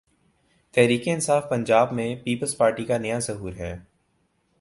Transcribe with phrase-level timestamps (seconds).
[0.73, 3.77] تحریک انصاف پنجاب میں peoples party کا نیا ظہور ہے۔